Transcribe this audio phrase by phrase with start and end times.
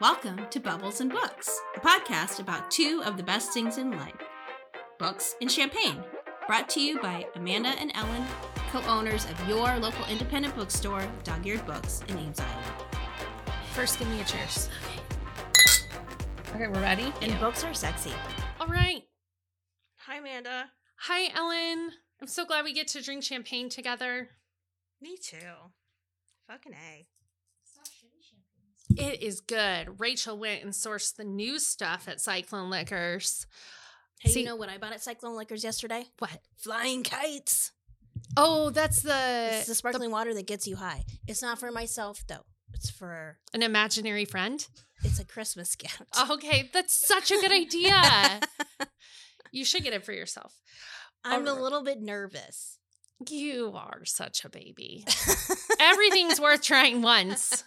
[0.00, 4.14] Welcome to Bubbles and Books, a podcast about two of the best things in life
[4.98, 6.02] books and champagne.
[6.46, 8.24] Brought to you by Amanda and Ellyn,
[8.72, 12.62] co owners of your local independent bookstore, Dog Eared Books in Ames, Iowa.
[13.74, 14.70] First, give me a cheers.
[16.54, 17.12] Okay, we're ready.
[17.20, 18.14] And books are sexy.
[18.58, 19.02] All right.
[20.06, 20.70] Hi, Amanda.
[21.00, 21.90] Hi, Ellyn.
[22.22, 24.30] I'm so glad we get to drink champagne together.
[25.02, 25.36] Me too.
[26.48, 27.06] Fucking A.
[28.96, 30.00] It is good.
[30.00, 33.46] Rachel went and sourced the new stuff at Cyclone Liquors.
[34.20, 36.04] Hey, See- you know what I bought at Cyclone Liquors yesterday?
[36.18, 36.40] What?
[36.56, 37.72] Flying kites.
[38.36, 41.04] Oh, that's the, It's the sparkling water that gets you high.
[41.26, 42.44] It's not for myself, though.
[42.74, 44.64] It's for, an imaginary friend.
[45.02, 46.02] it's a Christmas gift.
[46.30, 48.40] Okay, that's such a good idea.
[49.52, 50.54] you should get it for yourself.
[51.24, 52.78] I'm a little bit nervous.
[53.28, 55.04] You are such a baby.
[55.80, 57.64] Everything's worth trying once.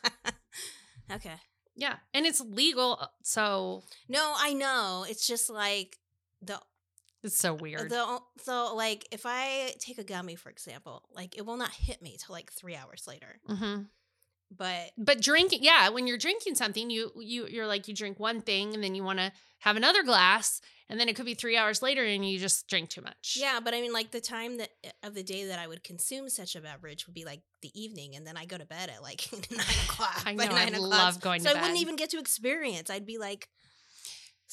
[1.11, 1.35] Okay.
[1.75, 5.05] Yeah, and it's legal, so No, I know.
[5.09, 5.97] It's just like
[6.41, 6.59] the
[7.23, 7.89] it's so weird.
[7.89, 12.01] the so like if I take a gummy, for example, like it will not hit
[12.01, 13.39] me till like three hours later.
[13.47, 13.83] hmm
[14.57, 18.41] But But drinking, yeah, when you're drinking something, you you you're like you drink one
[18.41, 21.55] thing and then you want to have another glass, and then it could be three
[21.55, 23.37] hours later and you just drink too much.
[23.39, 25.83] yeah, but I mean, like the time that eh, of the day that I would
[25.83, 28.89] consume such a beverage would be like the evening, and then I go to bed
[28.89, 30.23] at like nine o'clock.
[30.25, 32.89] I know, I love going so I wouldn't even get to experience.
[32.89, 33.47] I'd be like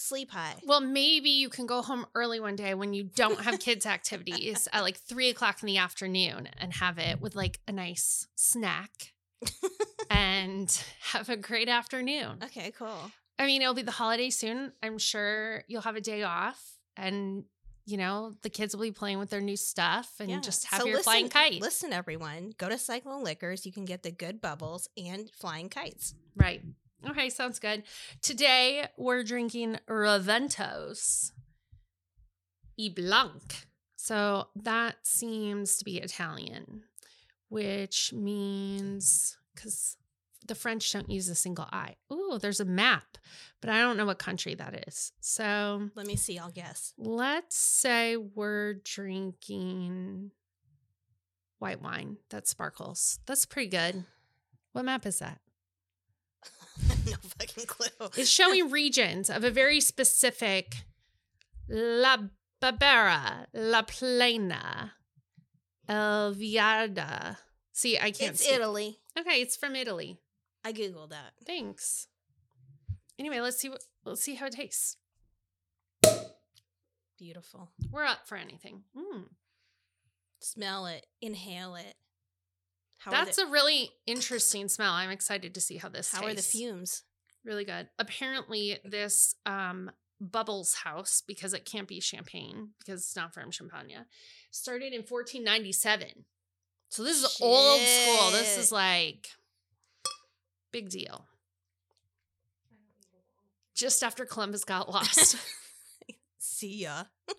[0.00, 0.54] sleep high.
[0.64, 4.66] Well, maybe you can go home early one day when you don't have kids' activities
[4.72, 9.12] at like three o'clock in the afternoon and have it with like a nice snack
[10.10, 12.38] and have a great afternoon.
[12.44, 13.10] Okay, cool.
[13.38, 14.72] I mean, it'll be the holiday soon.
[14.82, 16.62] I'm sure you'll have a day off
[16.96, 17.44] and
[17.86, 20.40] you know, the kids will be playing with their new stuff and Yeah.
[20.40, 21.60] just have So your flying listen- kite.
[21.60, 23.66] Listen, everyone, go to Cyclone Liquors.
[23.66, 26.14] You can get the good bubbles and flying kites.
[26.36, 26.62] Right.
[27.08, 27.82] Okay, sounds good.
[28.22, 31.32] Today we're drinking Raventos
[32.76, 33.66] e Blanc.
[33.96, 36.84] So that seems to be Italian,
[37.50, 39.96] which means because
[40.46, 41.96] the French don't use a single I.
[42.12, 43.18] Ooh, there's a map,
[43.60, 45.12] but I don't know what country that is.
[45.20, 46.38] So Let me see.
[46.38, 46.94] I'll guess.
[46.96, 50.30] let's say we're drinking
[51.58, 53.18] white wine that sparkles.
[53.26, 54.04] That's pretty good.
[54.72, 55.40] What map is that?
[57.06, 58.08] no fucking clue.
[58.16, 60.76] It's showing regions of a very specific
[61.68, 62.16] La
[62.62, 64.92] Barbera, La Plena,
[65.90, 67.36] El Viada.
[67.72, 68.54] See, I can't It's see.
[68.54, 69.00] Italy.
[69.18, 70.20] Okay, it's from Italy.
[70.64, 71.32] I googled that.
[71.44, 72.06] Thanks.
[73.18, 74.96] Anyway, let's see what let's see how it tastes.
[77.18, 77.70] Beautiful.
[77.90, 78.84] We're up for anything.
[78.96, 79.24] Mm.
[80.38, 81.06] Smell it.
[81.20, 81.94] Inhale it.
[82.98, 84.92] How That's are a really interesting smell.
[84.92, 87.02] I'm excited to see how this the, how are the fumes?
[87.44, 87.88] Really good.
[87.98, 94.04] Apparently, this um, Bubbles House, because it can't be champagne, because it's not from Champagne,
[94.50, 96.26] started in 1497.
[96.90, 98.30] So this is old school.
[98.32, 99.28] This is like
[100.72, 101.26] big deal.
[103.74, 105.36] Just after Columbus got lost.
[106.38, 107.04] See ya.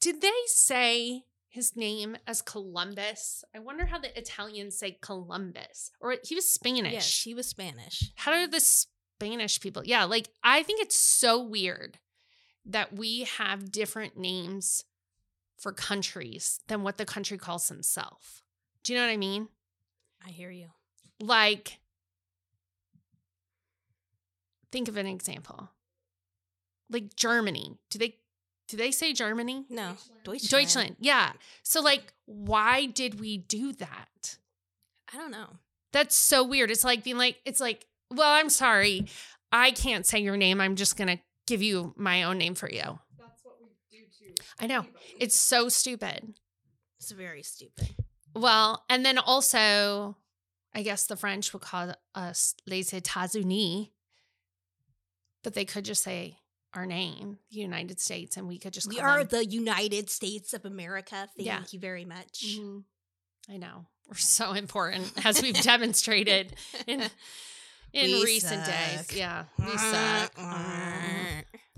[0.00, 3.42] Did they say his name as Columbus?
[3.54, 5.90] I wonder how the Italians say Columbus.
[6.00, 6.92] Or he was Spanish.
[6.92, 8.12] Yes, he was Spanish.
[8.16, 8.60] How do the
[9.18, 9.82] Spanish people?
[9.84, 11.98] Yeah, like I think it's so weird
[12.64, 14.84] that we have different names
[15.58, 18.42] for countries than what the country calls themselves.
[18.82, 19.48] Do you know what I mean?
[20.24, 20.68] I hear you.
[21.20, 21.78] Like,
[24.70, 25.70] think of an example.
[26.90, 27.78] Like Germany.
[27.90, 28.16] Do they
[28.68, 29.64] do they say Germany?
[29.70, 29.92] No,
[30.24, 30.50] Deutschland.
[30.50, 30.96] Deutschland.
[31.00, 31.32] Yeah.
[31.62, 34.38] So like, why did we do that?
[35.12, 35.58] I don't know.
[35.92, 36.70] That's so weird.
[36.70, 39.06] It's like being like, it's like, well, I'm sorry.
[39.52, 40.60] I can't say your name.
[40.60, 42.98] I'm just going to give you my own name for you.
[43.18, 44.34] That's what we do too.
[44.60, 44.86] I know.
[45.20, 46.34] It's so stupid.
[46.98, 47.88] It's very stupid.
[48.34, 50.16] Well, and then also,
[50.74, 53.88] I guess the French would call us les États-Unis,
[55.42, 56.38] but they could just say
[56.74, 60.52] our name, the United States, and we could just We are them- the United States
[60.52, 61.28] of America.
[61.36, 61.62] Thank Yeah.
[61.70, 62.44] you very much.
[62.58, 62.84] Mhm.
[63.48, 63.86] I know.
[64.08, 66.54] We're so important, as we've demonstrated
[66.86, 67.08] in
[67.92, 68.74] in We recent suck.
[68.74, 69.16] days.
[69.16, 70.32] Yeah, we suck.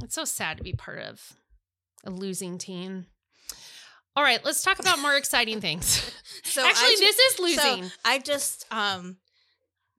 [0.03, 1.21] It's so sad to be part of
[2.05, 3.07] a losing team.
[4.17, 6.13] All right, let's talk about more exciting things.
[6.45, 7.91] So Actually, this is so losing.
[8.05, 9.17] I just um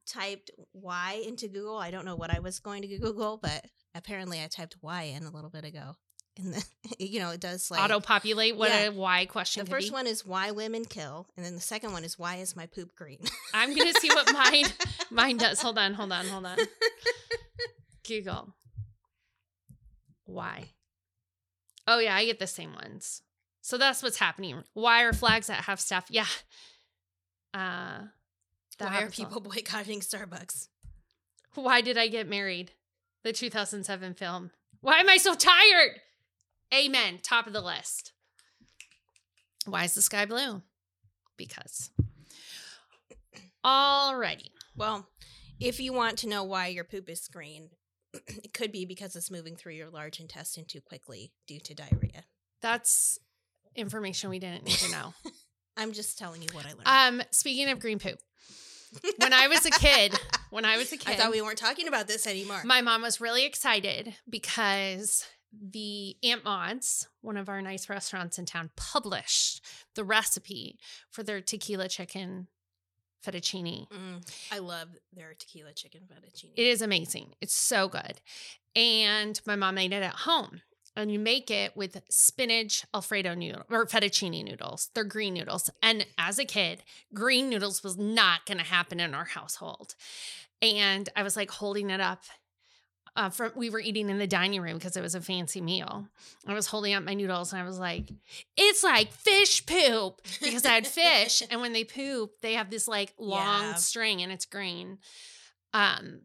[0.07, 1.77] typed Y into Google.
[1.77, 5.23] I don't know what I was going to Google, but apparently I typed Y in
[5.23, 5.95] a little bit ago.
[6.39, 6.65] And the,
[7.05, 8.87] you know, it does like Auto populate what Yeah.
[8.87, 9.93] a why question The first be.
[9.93, 12.95] one is why women kill, and then the second one is why is my poop
[12.95, 13.19] green?
[13.53, 14.65] I'm gonna see what mine
[15.11, 15.61] mine does.
[15.61, 16.57] Hold on, hold on, hold on.
[18.07, 18.55] Google.
[20.25, 20.69] Why?
[21.87, 23.21] Oh yeah, I get the same ones.
[23.61, 24.63] So that's what's happening.
[24.73, 26.05] Why are flags that have stuff?
[26.09, 26.25] Yeah.
[27.53, 28.07] Uh
[28.77, 29.29] that Why are happens a lot.
[29.29, 30.67] people boycotting Starbucks?
[31.55, 32.71] Why did I get married?
[33.23, 34.51] The 2007 film.
[34.81, 35.99] Why am I so tired?
[36.73, 37.19] Amen.
[37.21, 38.13] Top of the list.
[39.65, 40.61] Why is the sky blue?
[41.37, 41.89] Because.
[43.65, 44.49] Alrighty.
[44.75, 45.07] Well,
[45.59, 47.69] if you want to know why your poop is green,
[48.13, 52.23] it could be because it's moving through your large intestine too quickly due to diarrhea.
[52.61, 53.19] That's
[53.75, 55.13] information we didn't need to know.
[55.77, 57.21] I'm just telling you what I learned.
[57.21, 58.19] um, speaking of green poop,
[59.17, 60.13] when I was a kid,
[60.49, 62.61] when I was a kid, I thought we weren't talking about this anymore.
[62.65, 68.45] my mom was really excited because the Aunt Maude's, one of our nice restaurants in
[68.45, 69.65] town, published
[69.95, 70.79] the recipe
[71.09, 72.47] for their tequila chicken
[73.25, 73.87] fettuccine.
[73.89, 76.53] Mm, I love their tequila chicken fettuccine.
[76.55, 77.33] It is amazing.
[77.41, 78.21] It's so good.
[78.75, 80.61] And my mom made it at home.
[80.95, 84.89] And you make it with spinach Alfredo noodle or fettuccine noodles.
[84.93, 85.69] They're green noodles.
[85.81, 89.95] And as a kid, green noodles was not going to happen in our household.
[90.61, 92.23] And I was like holding it up.
[93.19, 96.07] Uh, from we were eating in the dining room because it was a fancy meal.
[96.47, 98.09] I was holding up my noodles and I was like,
[98.55, 102.87] "It's like fish poop," because I had fish, and when they poop, they have this
[102.87, 103.73] like long Yeah.
[103.73, 104.99] string and it's green.
[105.73, 106.21] Um,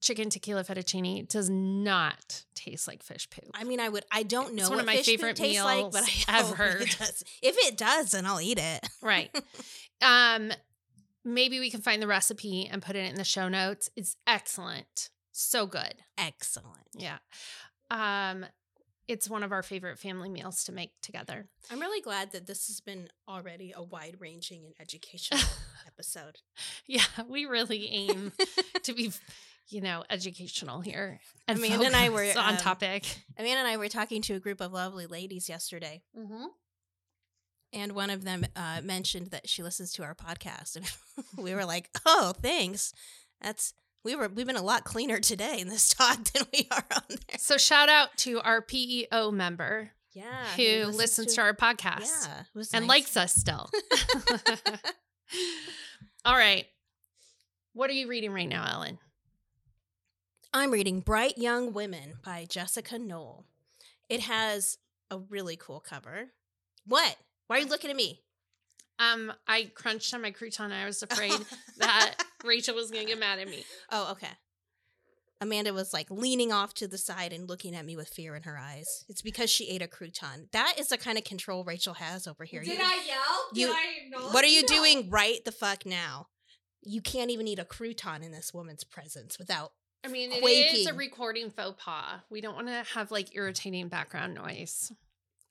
[0.00, 3.50] chicken tequila fettuccine does not taste like fish poop.
[3.52, 4.04] I mean, I would.
[4.12, 6.78] I don't know It's one what of my favorite tastes like, but I ever.
[6.82, 7.24] it does.
[7.42, 8.88] If it does, then I'll eat it.
[9.02, 9.34] Right.
[10.02, 10.52] um,
[11.24, 13.90] maybe we can find the recipe and put it in the show notes.
[13.96, 15.10] It's excellent.
[15.40, 15.94] So good.
[16.18, 16.88] Excellent.
[16.94, 17.18] Yeah.
[17.90, 18.44] Um,
[19.08, 21.48] it's one of our favorite family meals to make together.
[21.70, 25.40] I'm really glad that this has been already a wide ranging and educational
[25.86, 26.38] episode.
[26.86, 28.32] Yeah, we really aim
[28.82, 29.10] to be,
[29.68, 31.20] you know, educational here.
[31.48, 33.04] And Amanda and I were, on um, topic.
[33.38, 36.44] Amanda and I were talking to a group of lovely ladies yesterday, Mm-hmm.
[37.72, 40.84] and one of them uh, mentioned that she listens to our podcast, and
[41.44, 42.92] we were like, "Oh, thanks.
[43.40, 43.74] That's
[44.04, 47.02] we were we've been a lot cleaner today in this talk than we are on
[47.08, 52.62] there." So shout out to our PEO member Yeah, who listens to, our podcast yeah,
[52.72, 52.88] and nice.
[52.88, 53.70] likes us still.
[56.24, 56.66] All right.
[57.72, 58.98] What are you reading right now, Ellyn?
[60.52, 63.44] I'm reading Bright Young Women by Jessica Knoll.
[64.08, 64.76] It has
[65.10, 66.32] a really cool cover.
[66.84, 67.16] What?
[67.46, 68.20] Why are you looking at me?
[68.98, 70.72] Um, I crunched on my crouton.
[70.72, 71.32] I was afraid
[71.78, 73.64] that Rachel was gonna get mad at me.
[73.90, 74.28] Oh, okay.
[75.42, 78.42] Amanda was like leaning off to the side and looking at me with fear in
[78.42, 79.04] her eyes.
[79.08, 80.50] It's because she ate a crouton.
[80.52, 82.62] That is the kind of control Rachel has over here.
[82.62, 83.48] You- I yell?
[83.54, 86.28] you- I what are you doing right the fuck now?
[86.82, 89.72] You can't even eat a crouton in this woman's presence without.
[90.04, 92.20] I mean, it is a recording faux pas.
[92.30, 94.92] We don't want to have like irritating background noise.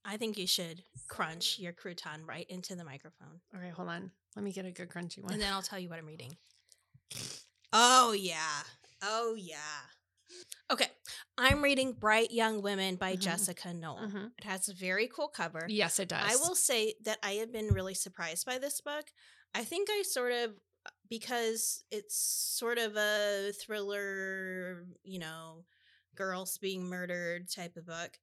[0.06, 3.42] I think you should crunch your crouton right into the microphone.
[3.54, 4.12] All right, hold on.
[4.36, 5.34] Let me get a good crunchy one.
[5.34, 6.38] And then I'll tell you what I'm reading.
[7.72, 8.64] Oh, yeah.
[9.02, 9.82] Oh, yeah.
[10.72, 10.88] Okay.
[11.38, 13.20] I'm reading Bright Young Women by Mhm.
[13.20, 14.00] Jessica Knoll.
[14.00, 14.32] Mhm.
[14.38, 15.66] It has a very cool cover.
[15.68, 16.24] Yes, it does.
[16.24, 19.12] I will say that I have been really surprised by this book.
[19.54, 20.60] I think I sort of,
[21.10, 25.66] because it's sort of a thriller, you know,
[26.16, 28.20] girls being murdered type of book,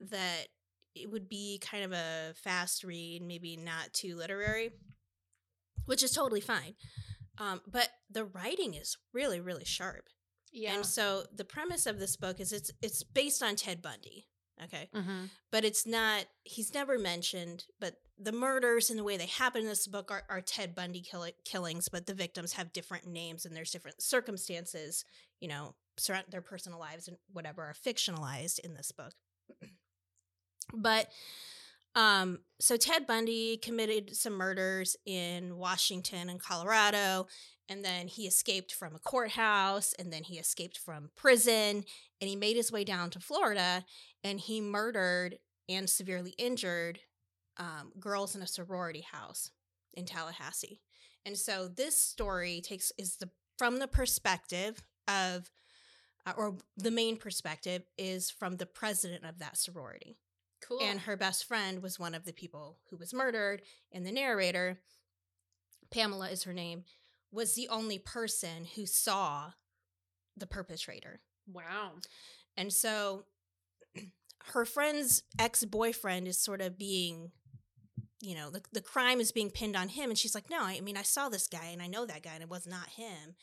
[0.00, 0.48] that
[0.94, 4.72] it would be kind of a fast read, maybe not too literary,
[5.84, 6.74] which is totally fine.
[7.38, 10.08] Um, but the writing is really, really sharp.
[10.52, 10.74] Yeah.
[10.74, 14.26] And so the premise of this book is it's it's based on Ted Bundy.
[14.64, 15.26] Okay mm-hmm.
[15.52, 19.68] but it's not he's never mentioned but the murders and the way they happen in
[19.68, 23.54] this book are, are ted bundy kill- killings but the victims have different names and
[23.54, 25.04] there's different circumstances
[25.40, 29.12] you know surround their personal lives and whatever are fictionalized in this book
[30.74, 31.08] but
[31.98, 37.26] um so ted bundy committed some murders in washington and colorado
[37.68, 41.84] and then he escaped from a courthouse and then he escaped from prison
[42.20, 43.84] and he made his way down to florida
[44.24, 45.38] and he murdered
[45.68, 47.00] and severely injured
[47.58, 49.50] um, girls in a sorority house
[49.94, 50.80] in Tallahassee.
[51.26, 55.50] And so this story takes is the from the perspective of,
[56.24, 60.16] uh, or the main perspective is from the president of that sorority,
[60.68, 60.80] Cool.
[60.82, 63.62] and her best friend was one of the people who was murdered.
[63.90, 64.80] And the narrator,
[65.90, 66.84] Pamela is her name,
[67.32, 69.52] was the only person who saw
[70.36, 71.20] the perpetrator.
[71.50, 71.92] wow.
[72.56, 73.24] And so
[74.52, 77.30] her friend's ex boyfriend is sort of being,
[78.20, 80.10] you know, the, the crime is being pinned on him.
[80.10, 82.34] And she's like, no, I mean, I saw this guy and I know that guy
[82.34, 83.36] and it was not him.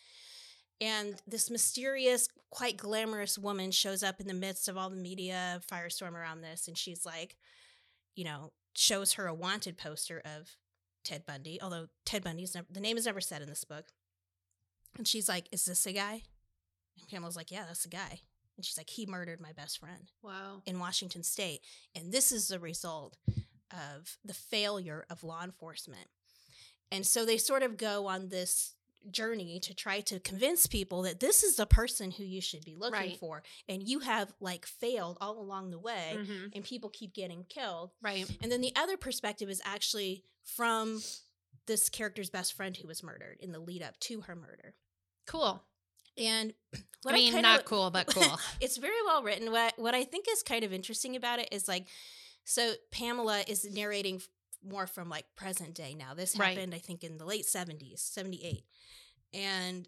[0.82, 5.62] And this mysterious, quite glamorous woman shows up in the midst of all the media
[5.72, 6.68] firestorm around this.
[6.68, 7.38] And she's like,
[8.16, 10.50] you know, shows her a wanted poster of
[11.04, 13.86] Ted Bundy, although Ted Bundy's never, the name is never said in this book.
[14.98, 16.24] And she's like, Is this a guy?
[17.00, 18.22] And Pamela's like, Yeah, that's a guy.
[18.58, 20.62] And she's like, He murdered my best friend Wow.
[20.66, 21.62] in Washington state.
[21.94, 23.18] And this is the result
[23.72, 26.08] of the failure of law enforcement.
[26.92, 28.75] And so they sort of go on this
[29.12, 32.76] journey to try to convince people that this is the person who you should be
[32.76, 33.20] looking Right.
[33.20, 33.44] for.
[33.70, 36.52] And you have like failed all along the way, Mhm.
[36.56, 37.92] and people keep getting killed.
[38.02, 38.30] Right.
[38.42, 41.02] And then the other perspective is actually from
[41.66, 44.76] this character's best friend who was murdered in the lead up to her murder.
[45.26, 45.64] Cool.
[46.18, 48.24] And I what mean, kinda- not cool, but cool.
[48.62, 49.52] it's very well written.
[49.52, 51.88] What what I think is kind of interesting about it is like,
[52.44, 54.22] so Pamela is narrating
[54.66, 56.14] more from like present day now.
[56.14, 56.56] This Right.
[56.58, 58.66] happened, I think, in the late seventies, seventy eight,
[59.34, 59.88] and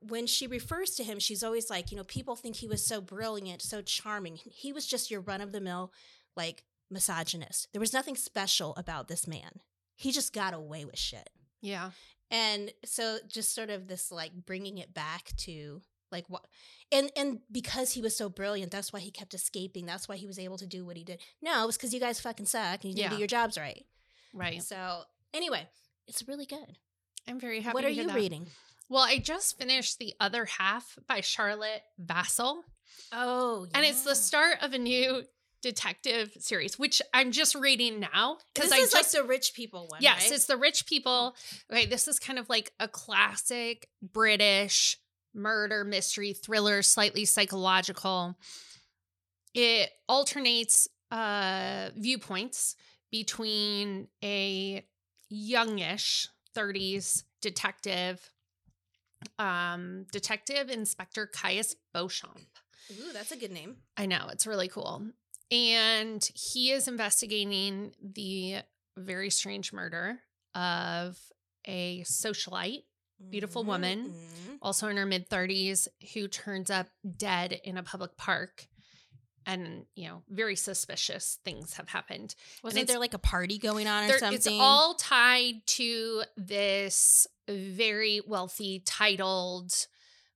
[0.00, 3.00] when she refers to him, she's always like, you know, people think he was so
[3.00, 4.36] brilliant, so charming.
[4.44, 5.92] He was just your run of the mill,
[6.36, 7.68] like misogynist.
[7.72, 9.60] There was nothing special about this man.
[9.96, 11.30] He just got away with shit.
[11.60, 11.90] yeah.
[12.30, 15.82] And so just sort of this like bringing it back to
[16.14, 16.46] like what
[16.90, 19.84] and and because he was so brilliant, that's why he kept escaping.
[19.84, 21.20] That's why he was able to do what he did.
[21.42, 23.10] No, it was because you guys fucking suck and you didn't Yeah.
[23.10, 23.84] do your jobs right.
[24.32, 24.62] Right.
[24.62, 25.02] So
[25.34, 25.68] anyway,
[26.08, 26.78] it's really good.
[27.28, 27.74] I'm very happy.
[27.74, 28.14] what are you that.
[28.16, 28.46] reading?
[28.88, 32.62] Well, I just finished the other half by Charlotte Vassell.
[33.12, 35.24] Oh, And it's the start of a new
[35.62, 39.86] detective series, which I'm just reading now because I is just like the rich people
[39.88, 40.02] one.
[40.02, 40.32] yes, right?
[40.36, 41.34] it's the rich people.
[41.72, 44.98] Okay, this is kind of like a classic British
[45.34, 48.36] murder mystery thriller, slightly psychological.
[49.54, 52.76] It alternates uh viewpoints
[53.10, 54.84] between a
[55.28, 58.30] youngish 30s detective
[59.38, 62.40] um detective inspector Caius Beauchamp.
[62.92, 63.76] Ooh, that's a good name.
[63.96, 65.02] I know, it's really cool.
[65.50, 68.56] And he is investigating the
[68.96, 70.18] very strange murder
[70.54, 71.18] of
[71.66, 72.84] a socialite,
[73.30, 74.08] Beautiful Mhm, woman.
[74.14, 74.58] mhm.
[74.62, 78.66] also in her mid 30s, who turns up dead in a public park.
[79.46, 82.34] And, you know, very suspicious things have happened.
[82.62, 84.36] Wasn't there like a party going on or There- something?
[84.36, 89.86] it's all tied to this very wealthy, titled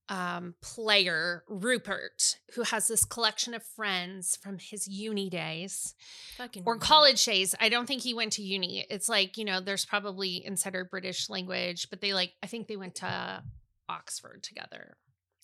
[0.09, 5.95] um, player, Rupert, who has this collection of friends from his uni days
[6.37, 7.55] Fucking or college days.
[7.61, 8.87] I don't think he went to uni.
[8.89, 12.77] It's like, you know, there's probably insider British language, but they like, I think they
[12.77, 13.43] went to
[13.89, 14.97] Oxford together.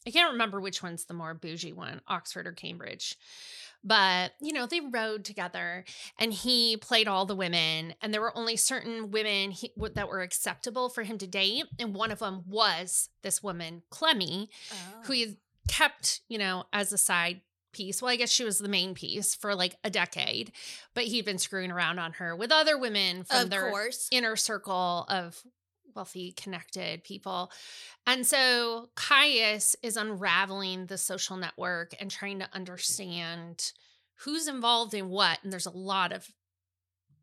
[0.06, 3.16] I can't remember which one's the more bougie one, Oxford or Cambridge.
[3.84, 5.84] But, you know, they rode together
[6.18, 7.94] and he played all the women.
[8.00, 11.64] And there were only certain women he, w- that were acceptable for him to date.
[11.78, 14.48] And one of them was this woman, Clemmy,
[15.02, 15.16] who Oh.
[15.16, 15.36] he
[15.68, 18.00] kept, you know, as a side piece.
[18.00, 20.52] Well, I guess she was the main piece for like a decade,
[20.94, 24.08] but he'd been screwing around on her with other women from of their course.
[24.12, 25.42] inner circle of
[25.94, 27.50] wealthy, connected people.
[28.06, 33.72] And so Caius is unraveling the social network and trying to understand
[34.16, 35.38] who's involved in what.
[35.42, 36.30] And there's a lot of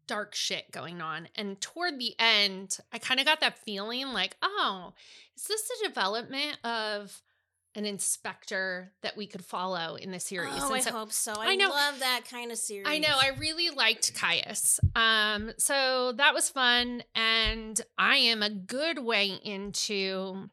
[0.07, 1.29] dark shit going on.
[1.35, 4.93] And toward the end, I kind of got that feeling like, oh,
[5.37, 7.21] is this the development of
[7.75, 10.51] an inspector that we could follow in the series?
[10.57, 11.33] Oh, And I hope so.
[11.37, 11.69] I I, know.
[11.69, 12.87] love that kind of series.
[12.87, 13.15] I know.
[13.19, 14.79] I really liked Caius.
[14.95, 17.03] Um, so that was fun.
[17.15, 20.49] And I am a good way into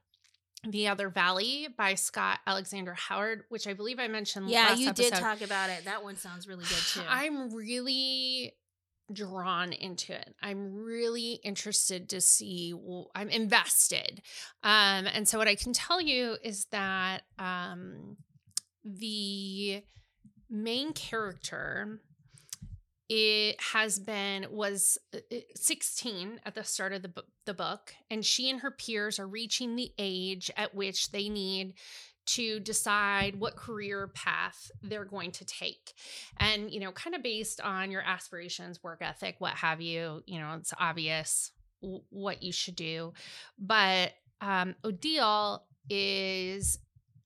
[0.68, 5.12] The Other Valley by Scott Alexander Howard, which I believe I mentioned yeah, you did
[5.14, 5.84] talk about it.
[5.86, 7.00] That one sounds really good too.
[7.08, 8.54] I'm really
[9.12, 10.34] drawn into it.
[10.42, 12.74] I'm really interested to see
[13.14, 14.22] I'm invested.
[14.62, 18.16] Um and so what I can tell you is that um
[18.84, 19.82] the
[20.50, 22.00] main character
[23.08, 27.12] it has been was uh, uh, 16 at the start of the,
[27.46, 31.72] the book and she and her peers are reaching the age at which they need
[32.28, 35.94] to decide what career path they're going to take
[36.38, 40.38] and you know kind of based on your aspirations work ethic what have you you
[40.38, 43.12] know it's obvious w- what you should do
[43.58, 46.78] but um odile is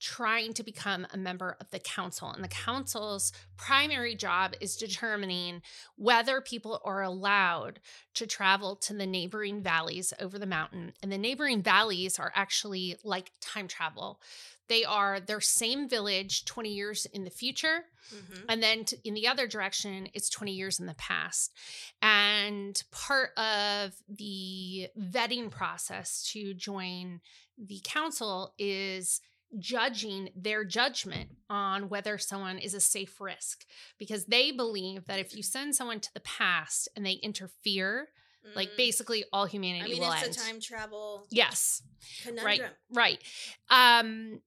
[0.03, 2.29] trying to become a member of the council.
[2.29, 5.63] And the council's primary job is determining
[5.95, 7.79] whether people are allowed
[8.15, 10.93] to travel to the neighboring valleys over the mountain.
[11.03, 14.21] And the neighboring valleys are actually like time travel.
[14.69, 17.85] They are their same village 20 years in the future.
[18.13, 18.45] Mhm.
[18.49, 21.53] And then in the other direction, it's 20 years in the past.
[22.01, 27.21] And part of the vetting process to join
[27.59, 29.21] the council is
[29.59, 33.67] judging their judgment on whether someone is a safe risk
[33.99, 38.09] because they believe that if you send someone to the past and they interfere,
[38.57, 38.77] like Mm.
[38.79, 40.35] basically all humanity I mean, will it's end.
[40.37, 41.83] a time travel yes.
[42.25, 42.73] conundrum.
[42.91, 43.23] Right.
[43.69, 44.41] Um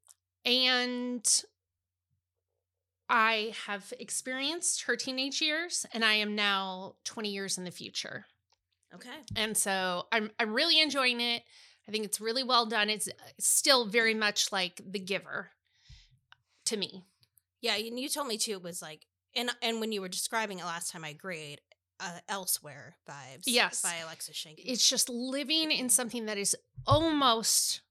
[0.46, 1.44] and
[3.10, 8.26] I have experienced her teenage years and I am now 20 years in the future.
[8.94, 9.18] Okay.
[9.36, 11.44] And so I'm I'm really enjoying it.
[11.88, 12.90] I think it's really well done.
[12.90, 13.10] It's
[13.40, 15.52] still very much like The Giver
[16.66, 17.04] to me.
[17.62, 18.54] Yeah, and you told me too.
[18.54, 21.60] It was like, and and when you were describing it last time, I agreed.
[21.98, 23.44] Uh, elsewhere vibes.
[23.46, 23.82] Yes.
[23.82, 24.64] by Alexis Schaitkin.
[24.66, 26.54] It's just living in something that is
[26.86, 27.82] almost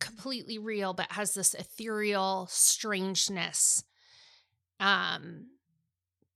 [0.00, 3.84] completely real but has this ethereal strangeness.
[4.80, 5.46] Um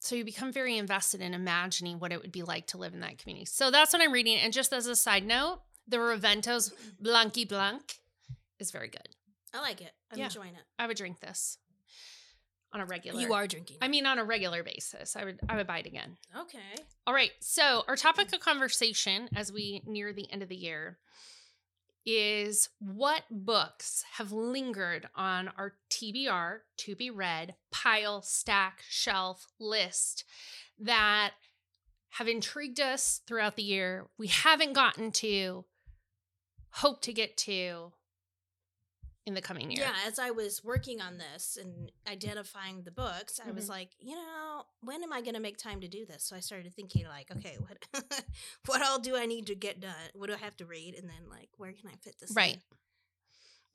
[0.01, 3.01] so you become very invested in imagining what it would be like to live in
[3.01, 3.45] that community.
[3.47, 4.37] So that's what I'm reading.
[4.37, 7.83] And just as a side note, the Reventos Blanqui Blanc
[8.59, 9.09] is very good.
[9.55, 9.93] I like it.
[10.11, 10.25] I'm Yeah.
[10.25, 10.63] enjoying it.
[10.77, 11.57] I would drink this
[12.73, 13.21] on a regular.
[13.21, 13.77] You are drinking.
[13.81, 15.15] I mean, on a regular basis.
[15.15, 15.39] I would.
[15.49, 16.17] I would buy it again.
[16.37, 16.59] okay.
[17.07, 17.31] All right.
[17.41, 20.99] So our topic of conversation as we near the end of the year
[22.05, 30.25] is what books have lingered on our TBR to be read pile, stack, shelf list
[30.79, 31.33] that
[32.11, 34.09] have intrigued us throughout the year.
[34.19, 35.65] We haven't gotten to,
[36.71, 37.93] hope to get to
[39.27, 39.85] in the coming year.
[39.85, 43.71] Yeah, as I was working on this and identifying the books, I was Mhm.
[43.71, 46.25] like, you know, when am I going to make time to do this?
[46.25, 47.79] So I started thinking, like, okay, what
[48.67, 50.11] what all do I need to get done?
[50.15, 50.95] What do I have to read?
[50.97, 52.31] And then, like, where can I fit this?
[52.31, 52.35] in?
[52.37, 52.61] Right.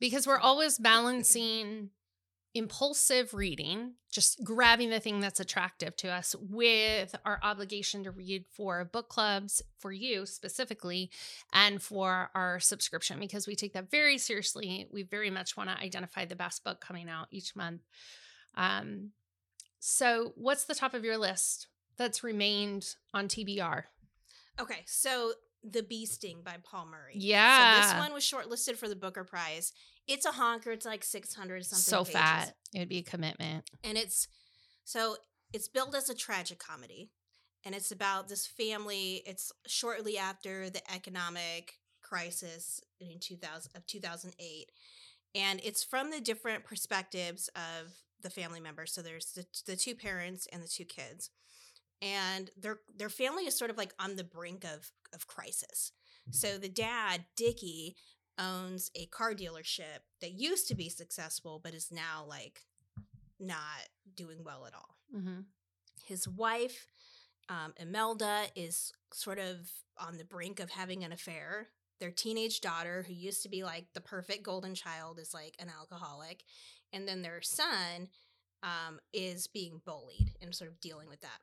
[0.00, 1.90] because we're always balancing
[2.58, 8.44] impulsive reading, just grabbing the thing that's attractive to us, with our obligation to read
[8.50, 11.10] for book clubs, for you specifically,
[11.52, 14.86] and for our subscription, because we take that very seriously.
[14.92, 17.82] We very much want to identify the best book coming out each month.
[18.56, 19.12] Um,
[19.78, 23.84] so, what's the top of your list that's remained on TBR?
[24.60, 27.14] Okay, so The Bee Sting by Paul Murray.
[27.14, 27.82] Yeah.
[27.82, 29.72] So this one was shortlisted for the Booker Prize.
[30.06, 30.72] It's a honker.
[30.72, 31.82] It's like 600 something.
[31.82, 32.12] So pages.
[32.12, 32.54] fat.
[32.74, 33.64] It would be a commitment.
[33.84, 34.28] and it's
[34.84, 35.16] so
[35.52, 37.10] it's billed as a tragic comedy
[37.64, 44.70] and it's about this family it's shortly after the economic crisis in 2000 of 2008
[45.34, 47.92] and it's from the different perspectives of
[48.22, 51.30] the family members so there's the, the two parents and the two kids
[52.00, 55.92] and their their family is sort of like on the brink of of crisis
[56.30, 57.96] so the dad Dicky,
[58.38, 62.62] owns a car dealership that used to be successful but is now like
[63.40, 64.96] not doing well at all.
[65.14, 65.40] Mm-hmm.
[66.04, 66.86] His wife,
[67.48, 69.56] um, Imelda, is sort of
[69.98, 71.68] on the brink of having an affair.
[72.00, 75.68] Their teenage daughter, who used to be like the perfect golden child, is like an
[75.76, 76.44] alcoholic.
[76.92, 78.08] And then their son
[78.62, 81.40] um, is being bullied and sort of dealing with that.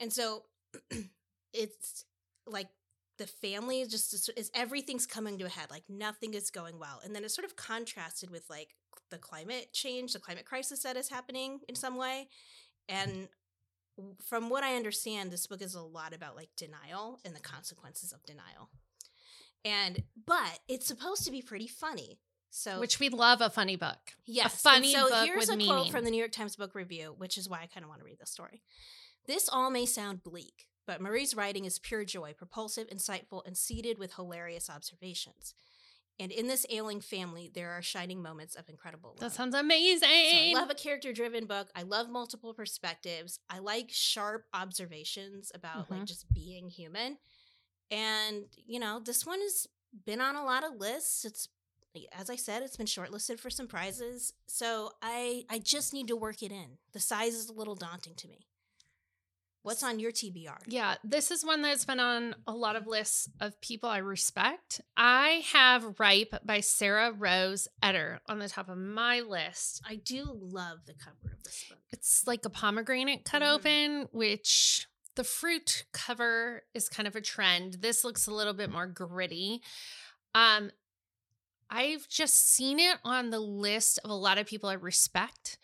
[0.00, 0.44] And so
[1.52, 2.04] it's
[2.46, 2.68] like
[3.18, 7.00] the family is just is everything's coming to a head like nothing is going well
[7.04, 8.74] and then it's sort of contrasted with like
[9.10, 12.28] the climate change the climate crisis that is happening in some way
[12.88, 13.28] and
[14.22, 18.12] from what i understand this book is a lot about like denial and the consequences
[18.12, 18.68] of denial
[19.64, 23.98] and but it's supposed to be pretty funny so Which we love a funny book.
[24.24, 24.52] Yes.
[24.52, 25.74] and funny so book here's a meaning.
[25.74, 28.00] quote from the New York Times Book Review, which is why I kind of want
[28.00, 28.62] to read this story.
[29.26, 33.98] This all may sound bleak, but Murray's writing is pure joy, propulsive, insightful, and seeded
[33.98, 35.54] with hilarious observations.
[36.18, 39.18] And in this ailing family, there are shining moments of incredible love.
[39.20, 40.08] That sounds amazing.
[40.30, 41.68] So I love a character driven book.
[41.76, 43.38] I love multiple perspectives.
[43.50, 46.06] I like sharp observations about like Mhm.
[46.06, 47.18] just being human.
[47.90, 49.66] And, you know, this one has
[50.06, 51.24] been on a lot of lists.
[51.24, 51.48] It's
[52.12, 54.34] as I said, it's been shortlisted for some prizes.
[54.46, 56.78] So I I just need to work it in.
[56.92, 58.46] The size is a little daunting to me.
[59.66, 60.58] What's on your TBR?
[60.68, 64.80] yeah, this is one that's been on a lot of lists of people I respect.
[64.96, 69.82] I have Ripe by Sarah Rose Etter on the top of my list.
[69.84, 71.78] I do love the cover of this book.
[71.90, 73.54] It's like a pomegranate cut Mhm.
[73.54, 77.74] open, which the fruit cover is kind of a trend.
[77.80, 79.62] This looks a little bit more gritty.
[80.32, 80.70] Um
[81.68, 85.58] I've just seen it on the list of a lot of people I respect.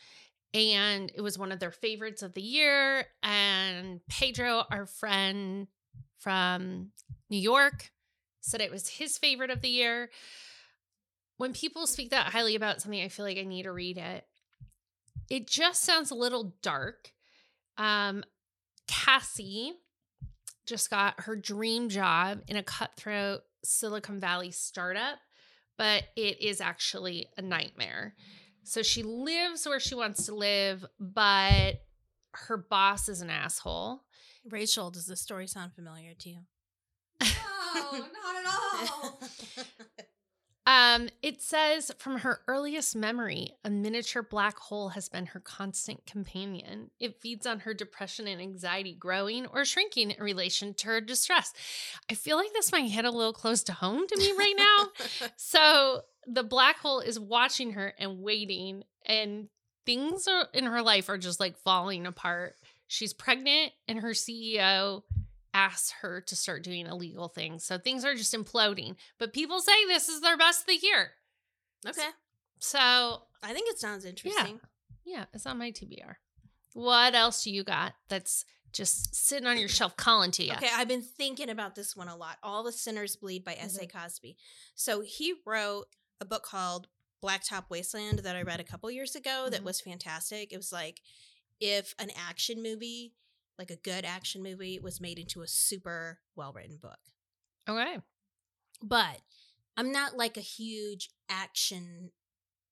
[0.55, 3.07] And it was one of their favorites of the year.
[3.23, 5.67] And Pedro, our friend
[6.19, 6.91] from
[7.31, 7.91] New York,
[8.41, 10.11] said it was his favorite of the year.
[11.39, 14.27] When people speak that highly about something, I feel like I need to read it.
[15.31, 17.13] It just sounds a little dark.
[17.79, 18.23] Um,
[18.87, 19.73] Cassie
[20.67, 25.19] just got her dream job in a cutthroat Silicon Valley startup,
[25.79, 28.15] but it is actually a nightmare.
[28.65, 31.83] So she lives where she wants to live, but
[32.33, 34.03] her boss is an asshole.
[34.49, 36.39] Rachel, does this story sound familiar to you?
[37.21, 39.21] No, not at all.
[40.65, 46.07] Um, it says from her earliest memory, a miniature black hole has been her constant
[46.07, 46.91] companion.
[47.01, 51.53] It feeds on her depression and anxiety growing or shrinking in relation to her distress.
[52.09, 55.29] I feel like this might hit a little close to home to me right now.
[55.37, 59.49] so the black hole is watching her and waiting, and
[59.87, 62.57] things are, in her life are just like falling apart.
[62.87, 65.03] She's pregnant, and her CEO
[65.55, 67.65] asks her to start doing illegal things.
[67.65, 68.97] So things are just imploding.
[69.19, 71.11] But people say this is their best of the year.
[71.87, 72.09] okay.
[72.59, 72.79] So
[73.43, 74.61] I think it sounds interesting.
[75.05, 76.15] yeah, yeah it's on my TBR.
[76.75, 80.53] What else do you got that's just sitting on your shelf calling to you?
[80.53, 82.39] Okay, I've been thinking about this one a lot.
[82.43, 83.87] All the Sinners Bleed by S.A.
[83.87, 83.99] Mm-hmm.
[83.99, 84.37] Cosby.
[84.75, 85.87] So he wrote
[86.21, 86.89] a book called
[87.23, 89.65] Blacktop Wasteland that I read a couple years ago that Mhm.
[89.65, 90.53] was fantastic.
[90.53, 91.01] It was like
[91.61, 93.15] if an action movie,
[93.59, 96.99] like a good action movie, was made into a super well written book.
[97.69, 98.01] Okay.
[98.83, 99.21] But
[99.77, 102.11] I'm not like a huge action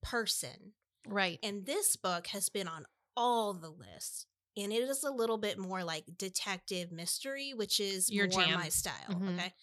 [0.02, 0.74] person.
[1.06, 1.38] Right.
[1.42, 4.26] And this book has been on all the lists.
[4.56, 8.54] And it is a little bit more like detective mystery, which is Your more jam.
[8.58, 9.08] my style.
[9.08, 9.38] Mhm.
[9.38, 9.54] Okay.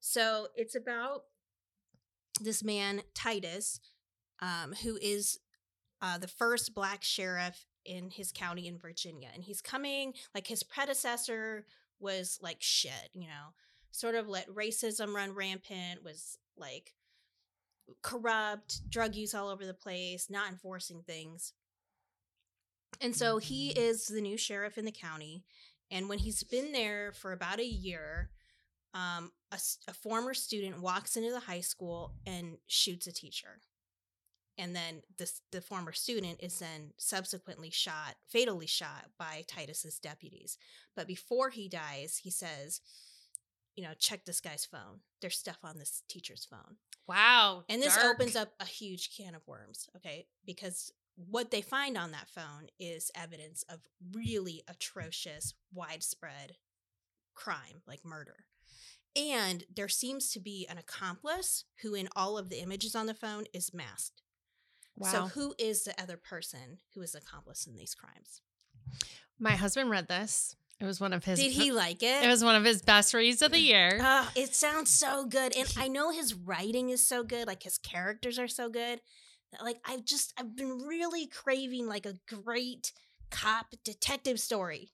[0.00, 1.26] So it's about
[2.40, 3.80] this man, Titus,
[4.40, 5.38] um, who is
[6.00, 9.28] uh, the first black sheriff in his county in Virginia.
[9.34, 11.66] And he's coming, like his predecessor
[12.00, 13.54] was like shit, you know,
[13.90, 16.94] sort of let racism run rampant, was like
[18.02, 21.52] corrupt, drug use all over the place, not enforcing things.
[23.00, 25.44] And so he is the new sheriff in the county.
[25.90, 28.30] And when he's been there for about a year,
[28.94, 33.60] um, a, a former student walks into the high school and shoots a teacher.
[34.58, 40.58] And then this, the former student is then subsequently shot, fatally shot by Titus's deputies.
[40.94, 42.80] But before he dies, he says,
[43.74, 45.00] you know, check this guy's phone.
[45.22, 46.76] There's stuff on this teacher's phone.
[47.08, 47.64] Wow.
[47.68, 48.14] And this dark.
[48.14, 50.26] opens up a huge can of worms, okay?
[50.44, 53.80] Because what they find on that phone is evidence of
[54.12, 56.56] really atrocious, widespread
[57.34, 58.44] crime, like murder.
[59.14, 63.14] And there seems to be an accomplice who, in all of the images on the
[63.14, 64.22] phone, is masked.
[64.96, 65.08] Wow.
[65.10, 68.40] So, who is the other person who is accomplice in these crimes?
[69.38, 70.56] My husband read this.
[70.80, 71.38] It was one of his.
[71.38, 72.24] Did he like it?
[72.24, 73.98] It was one of his best reads of the year.
[74.00, 75.56] Oh, it sounds so good.
[75.56, 79.00] And I know his writing is so good, like his characters are so good.
[79.52, 82.92] that, Like I've just I've been really craving like a great
[83.30, 84.90] cop detective story.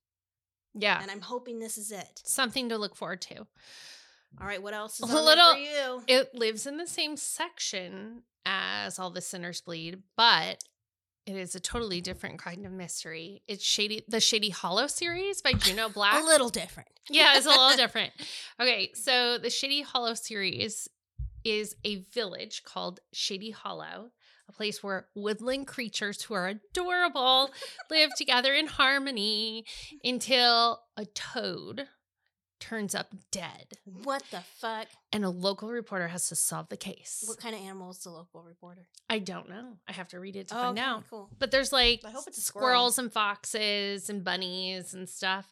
[0.74, 1.00] yeah.
[1.00, 2.22] And I'm hoping this is it.
[2.24, 3.46] Something to look forward to.
[4.40, 6.02] All right, what else A is there little- for you?
[6.06, 10.62] It lives in the same section as All the Sinners Bleed, but
[11.26, 13.42] it is a totally different kind of mystery.
[13.48, 16.22] It's Shady the Shady Hollow series by Juneau Black.
[16.22, 16.88] A little different.
[17.10, 18.12] yeah, it's a little different.
[18.60, 20.88] Okay, so the Shady Hollow series
[21.44, 24.10] is a village called Shady Hollow,
[24.48, 27.50] a place where woodland creatures who are adorable
[27.90, 29.64] live together in harmony
[30.04, 31.88] until a toad
[32.60, 34.02] turns up dead mm-hmm.
[34.04, 34.86] What the fuck?
[35.12, 37.24] and a local reporter has to solve the case.
[37.26, 38.86] What kind of animal is the local reporter?
[39.08, 39.76] I don't know.
[39.88, 41.04] I have to read it to Oh, find okay, out.
[41.08, 41.30] cool.
[41.38, 42.66] But there's like I hope it's a squirrel.
[42.66, 45.50] squirrels and foxes and bunnies and stuff.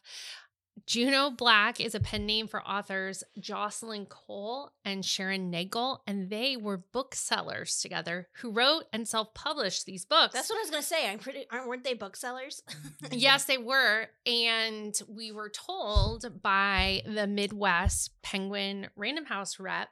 [0.85, 6.55] Juneau Black is a pen name for authors Jocelyn Cole and Sharon Nagel, and they
[6.55, 10.33] were booksellers together who wrote and self-published these books.
[10.33, 11.09] That's what I was gonna say.
[11.09, 12.61] I'm pretty aren't weren't they booksellers?
[13.11, 14.07] yes, they were.
[14.25, 19.89] And we were told by the Midwest Penguin Random House rep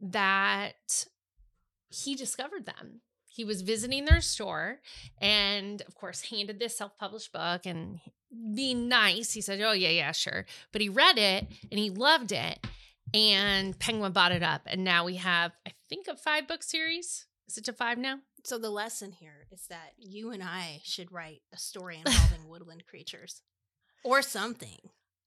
[0.00, 1.04] that
[1.88, 3.00] he discovered them.
[3.28, 4.80] He was visiting their store
[5.20, 8.00] and, of course, handed this self published book and
[8.54, 10.46] being nice, he said, Oh, yeah, yeah, sure.
[10.72, 12.64] But he read it and he loved it.
[13.14, 14.62] And Penguin bought it up.
[14.66, 17.26] And now we have, I think, a five book series.
[17.48, 18.18] Is it to five now?
[18.44, 22.84] So the lesson here is that you and I should write a story involving woodland
[22.86, 23.42] creatures
[24.04, 24.78] or something.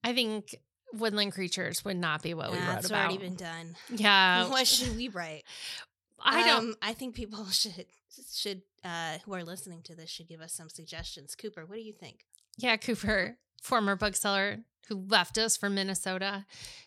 [0.03, 0.55] I think
[0.93, 3.09] Woodland Creatures would not be what we wrote That's about.
[3.09, 3.75] already been done.
[3.89, 4.47] Yeah.
[4.49, 5.43] what should we write?
[6.21, 6.69] I don't.
[6.69, 7.85] Um, I think people should
[8.33, 11.35] should uh, who are listening to this should give us some suggestions.
[11.35, 12.25] Cooper, what do you think?
[12.61, 16.45] Yeah, Cooper, former bookseller who left us for Minnesota.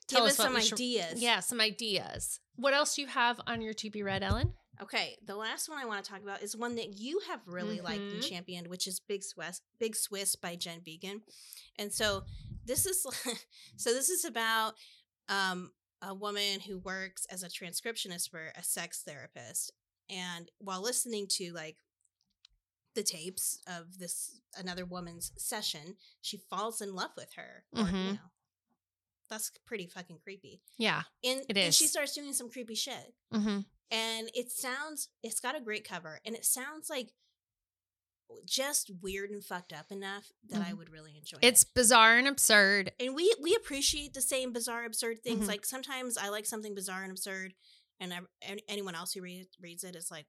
[0.09, 1.23] Give us what some should- ideas.
[1.23, 2.41] Yeah, some ideas.
[2.57, 4.53] What else do you have on your to be read, Ellyn?
[4.81, 7.81] Okay, the last one I want to talk about is one that you have really
[7.81, 8.29] liked and Mhm.
[8.29, 11.23] championed, which is Big Swiss, Big Swiss by Jen Beagin.
[11.79, 12.25] And so
[12.65, 13.03] this is
[13.77, 14.75] so this is about
[15.29, 19.73] um, a woman who works as a transcriptionist for a sex therapist,
[20.11, 21.77] and while listening to like
[22.95, 27.65] the tapes of this another woman's session, she falls in love with her.
[27.75, 28.19] Or, you know,
[29.31, 30.61] that's pretty fucking creepy.
[30.79, 31.03] Yeah.
[31.25, 33.61] And, It and she starts doing some creepy shit Mm-hmm.
[33.91, 37.13] and it sounds it's got a great cover and it sounds like
[38.47, 40.79] just weird and fucked up enough that I Mhm.
[40.79, 41.75] would really enjoy It's it.
[41.75, 42.93] bizarre and absurd.
[42.99, 45.45] And we we appreciate the same bizarre absurd things.
[45.45, 45.49] Mhm.
[45.49, 47.55] Like sometimes I like something bizarre and absurd
[48.01, 50.27] and I, an- anyone else who read, reads it is like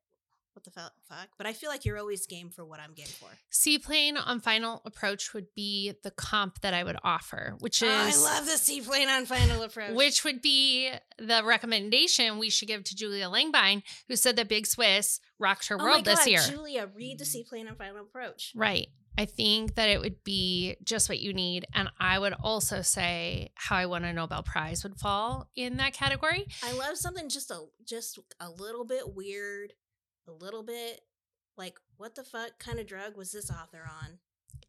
[0.53, 1.29] what the fuck?
[1.37, 3.29] But I feel like you're always game for what I'm game for.
[3.49, 8.29] Seaplane on Final Approach would be the comp that I would offer, which is Oh,
[8.29, 9.93] I love the seaplane on Final Approach.
[9.95, 14.65] which would be the recommendation we should give to Julia Langbein, who said that Big
[14.67, 16.41] Swiss rocked her oh world my God, this year.
[16.47, 18.51] Julia, read the seaplane on Final Approach.
[18.55, 18.87] Right.
[19.15, 21.67] I think that it would be just what you need.
[21.75, 25.93] And I would also say how I won a Nobel Prize would fall in that
[25.93, 26.47] category.
[26.63, 29.73] I love something just a just a little bit weird,
[30.27, 31.01] a little bit
[31.57, 34.19] like what the fuck kind of drug was this author on?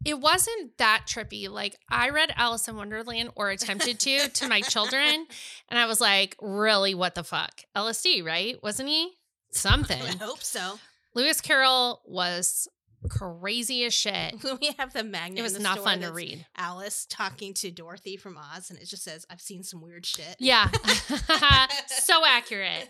[0.04, 1.48] It wasn't that trippy.
[1.48, 5.26] Like I read Alice in Wonderland or attempted to to my children,
[5.68, 7.62] and I was like, really, what the fuck?
[7.76, 8.62] LSD, right?
[8.62, 9.12] Wasn't he?
[9.50, 10.02] Something.
[10.02, 10.78] I hope so.
[11.14, 12.66] Lewis Carroll was
[13.08, 14.34] crazy as shit.
[14.60, 15.40] we have the magnet.
[15.40, 16.46] It was not fun to read.
[16.56, 20.36] Alice talking to Dorothy from Oz, and it just says, "I've seen some weird shit."
[20.38, 20.70] Yeah.
[21.86, 22.88] so accurate.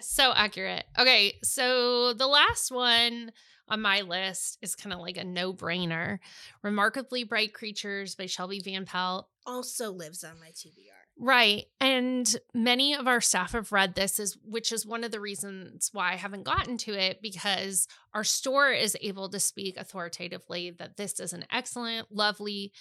[0.00, 0.84] So accurate.
[0.98, 3.32] Okay, so the last one
[3.68, 6.18] on my list is kind of like a no-brainer.
[6.62, 9.26] Remarkably Bright Creatures by Shelby Van Pelt.
[9.46, 11.03] also lives on my TBR.
[11.16, 11.66] Right.
[11.80, 15.90] And many of our staff have read this is which is one of the reasons
[15.92, 20.96] why I haven't gotten to it because our store is able to speak authoritatively that
[20.96, 22.72] this is an excellent, lovely,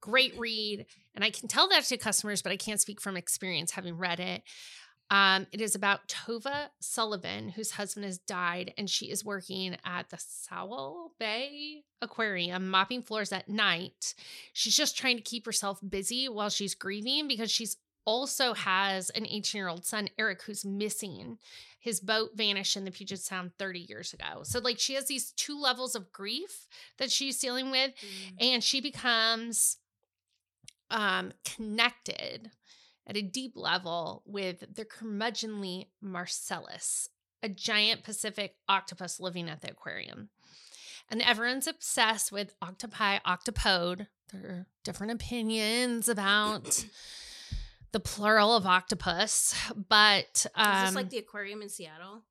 [0.00, 0.86] great read.
[1.16, 4.20] And I can tell that to customers, but I can't speak from experience having read
[4.20, 4.42] it.
[5.10, 10.08] Um, it is about Tova Sullivan, whose husband has died, and she is working at
[10.10, 14.14] the Sowell Bay Aquarium, mopping floors at night.
[14.52, 19.26] She's just trying to keep herself busy while she's grieving because she's also has an
[19.26, 21.38] 18 year old son, Eric, who's missing.
[21.80, 24.42] His boat vanished in the Puget Sound 30 years ago.
[24.42, 26.66] So, like, she has these two levels of grief
[26.98, 27.92] that she's dealing with,
[28.38, 29.78] and she becomes
[30.90, 32.50] um, connected
[33.10, 37.08] at a deep level with the curmudgeonly Marcellus,
[37.42, 40.28] a giant Pacific octopus living at the aquarium.
[41.08, 44.06] And everyone's obsessed with octopi, octopode.
[44.32, 46.86] There are different opinions about
[47.90, 49.56] the plural of octopus,
[49.88, 52.22] but um, is this like the aquarium in Seattle?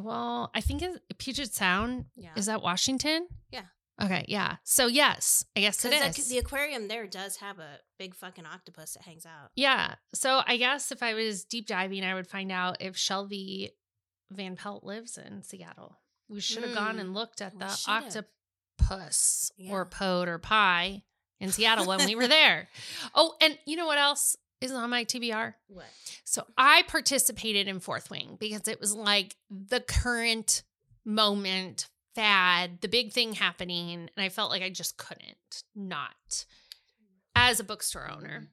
[0.00, 2.06] well, I think it's Puget Sound.
[2.16, 2.30] Yeah.
[2.36, 3.28] Is that Washington?
[3.50, 3.62] Yeah.
[4.00, 4.24] Okay.
[4.28, 4.56] Yeah.
[4.64, 6.28] So yes, I guess it is.
[6.28, 9.50] The, the aquarium there does have a big fucking octopus that hangs out.
[9.56, 9.94] Yeah.
[10.14, 13.70] So I guess if I was deep diving, I would find out if Shelby
[14.30, 15.98] Van Pelt lives in Seattle.
[16.28, 17.00] We should have gone Hmm.
[17.00, 18.26] and looked at We the should've.
[18.80, 19.72] octopus Yeah.
[19.72, 21.02] or pode or pie
[21.40, 22.68] in Seattle when we were there.
[23.14, 25.54] Oh, and you know what else is on my TBR?
[25.68, 25.86] What?
[26.24, 30.62] So I participated in Fourth Wing because it was like the current
[31.04, 36.44] moment fad, the big thing happening, and I felt like I just couldn't not
[37.34, 38.48] as a bookstore owner.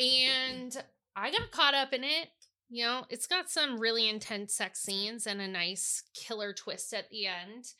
[0.00, 0.60] Mm-hmm.
[0.60, 2.28] And I got caught up in it.
[2.68, 7.08] You know, it's got some really intense sex scenes and a nice killer twist at
[7.10, 7.72] the end.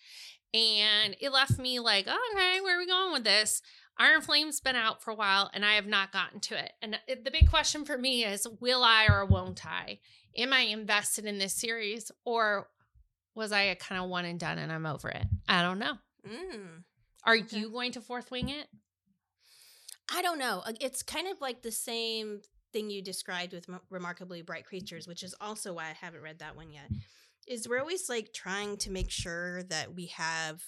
[0.54, 3.62] And it left me like, okay, where are we going with this?
[3.98, 6.72] Iron Flame's been out for a while and I have not gotten to it.
[6.80, 9.98] And uh, the big question for me is will I or won't I?
[10.36, 12.68] Am I invested in this series or
[13.36, 15.26] was I a kind of one and done and I'm over it?
[15.48, 15.94] I don't know.
[16.26, 16.82] Mm.
[17.24, 17.58] Are Okay.
[17.58, 18.66] you going to fourth wing it?
[20.12, 20.62] I don't know.
[20.80, 22.40] It's kind of like the same
[22.72, 26.56] thing you described with Remarkably Bright Creatures, which is also why I haven't read that
[26.56, 26.90] one yet.
[27.46, 30.62] Is we're always like trying to make sure that we have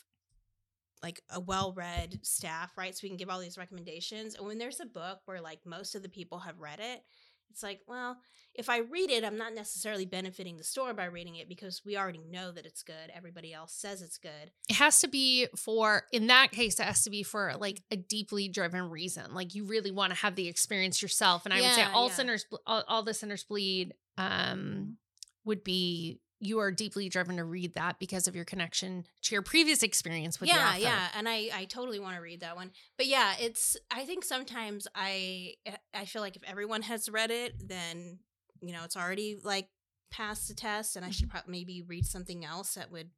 [1.03, 2.97] like a well-read staff, right?
[2.97, 4.35] So we can give all these recommendations.
[4.35, 7.03] And when there's a book where like most of the people have read it,
[7.51, 8.19] it's like, well,
[8.55, 11.97] if I read it, I'm not necessarily benefiting the store by reading it because we
[11.97, 12.95] already know that it's good.
[13.15, 14.51] Everybody else says it's good.
[14.69, 17.97] It has to be for, in that case, it has to be for like a
[17.97, 19.33] deeply driven reason.
[19.33, 21.45] Like you really want to have the experience yourself.
[21.45, 22.15] And I would say all yeah.
[22.15, 24.97] sinners, all, all the sinners bleed, um,
[25.45, 29.43] would be you are deeply driven to read that because of your connection to your
[29.43, 32.71] previous experience with yeah yeah and i i totally want to read that one.
[32.97, 37.31] But yeah it's i think sometimes i eh, i feel like if everyone has read
[37.31, 38.21] it then
[38.61, 39.69] you know it's already like
[40.11, 41.39] passed the test and i should mm-hmm.
[41.39, 43.11] probably maybe read something else that would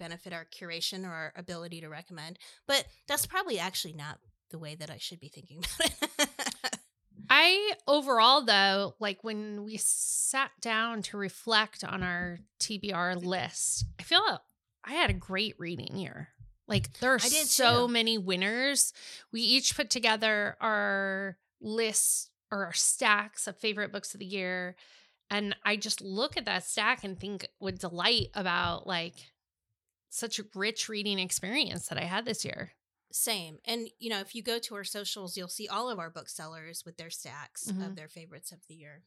[0.00, 2.38] benefit our curation or our ability to recommend.
[2.66, 4.18] But that's probably actually not
[4.50, 6.29] the way that i should be thinking about it
[7.30, 14.02] I overall though, like when we sat down to reflect on our TBR list, I
[14.02, 14.20] feel
[14.84, 16.30] I had a great reading year.
[16.66, 17.92] Like there are so too.
[17.92, 18.92] many winners.
[19.32, 24.74] We each put together our lists or our stacks of favorite books of the year.
[25.30, 29.14] And I just look at that stack and think with delight about like
[30.08, 32.72] such a rich reading experience that I had this year.
[33.12, 33.58] Same.
[33.64, 36.84] And, you know, if you go to our socials, you'll see all of our booksellers
[36.84, 37.86] with their stacks Mhm.
[37.86, 39.02] of their favorites of the year.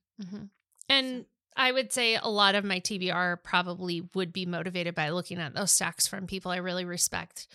[0.90, 5.38] And I would say a lot of my TBR probably would be motivated by looking
[5.40, 7.48] at those stacks from people I really respect.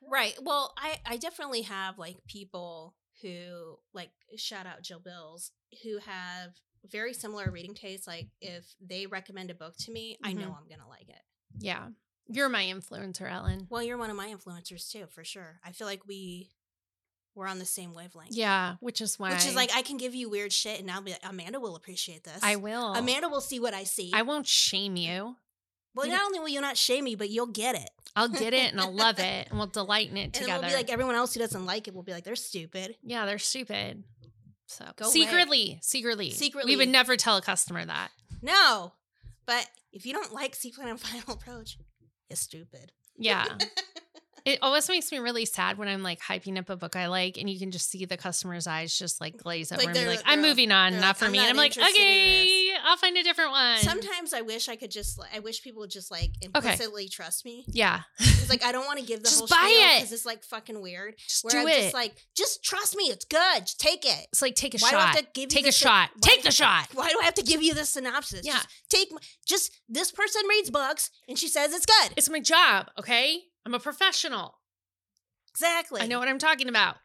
[0.00, 0.34] Right.
[0.42, 5.52] Well, I, I definitely have like people who, like, shout out Jill Bills,
[5.84, 8.06] who have very similar reading tastes.
[8.08, 11.22] Like, if they recommend a book to me, I know I'm going to like it.
[11.58, 11.90] Yeah.
[12.32, 13.66] You're my influencer, Ellyn.
[13.70, 15.60] Well, you're one of my influencers too, for sure.
[15.64, 16.50] I feel like we
[17.34, 18.30] we're on the same wavelength.
[18.36, 21.00] Yeah, which is why Which is like I can give you weird shit and I'll
[21.00, 22.38] be like, Amanda will appreciate this.
[22.42, 22.92] I will.
[22.94, 24.10] Amanda will see what I see.
[24.14, 25.36] I won't shame you.
[25.94, 27.90] well, you not know- only will you not shame me, but you'll get it.
[28.14, 30.60] I'll get it and I'll love it and we'll delight in it And together.
[30.60, 32.96] we'll be like everyone else who doesn't like it will be like, they're stupid.
[33.02, 34.04] yeah, they're stupid.
[34.66, 35.12] So Go away.
[35.12, 36.72] secretly, secretly, Secretly.
[36.72, 38.10] we would never tell a customer that.
[38.42, 38.92] No.
[39.46, 41.76] But if you don't like Seaplane and Final Approach,
[42.32, 42.92] you're stupid.
[43.16, 43.44] Yeah.
[44.44, 47.38] It always makes me really sad when I'm like hyping up a book I like
[47.38, 50.00] and you can just see the customer's eyes just like glaze over Like and be
[50.00, 51.38] they're- like, I'm moving on, not like, for "I'm me.
[51.38, 53.78] not and I'm like, okay, I'll find a different one.
[53.78, 57.64] Sometimes I wish I could just, I wish people would just like implicitly trust me.
[57.68, 58.00] Yeah.
[58.18, 59.98] It's like I don't want to give the Just whole buy it.
[60.00, 61.14] because it's like fucking weird.
[61.18, 61.82] Just Where do I'm it.
[61.82, 63.60] just like, just trust me, it's good.
[63.60, 64.26] Just take it.
[64.32, 65.18] it's like take a Why do I have shot.
[65.24, 66.10] to give Take the a shot.
[66.18, 66.88] why- Take the shot.
[66.94, 68.40] Why do I have to give you the synopsis?
[68.44, 68.54] Yeah.
[68.54, 69.08] Just take,
[69.46, 72.12] just this person reads books and she says it's good.
[72.16, 73.40] It's my job, okay?
[73.64, 74.58] I'm a professional.
[75.50, 76.00] Exactly.
[76.00, 76.96] I know what I'm talking about.